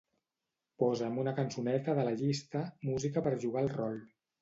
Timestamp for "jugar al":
3.49-3.75